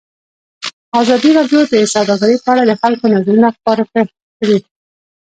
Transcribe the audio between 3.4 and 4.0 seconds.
خپاره